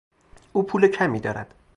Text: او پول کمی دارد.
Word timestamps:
او 0.53 0.63
پول 0.63 0.87
کمی 0.87 1.19
دارد. 1.19 1.53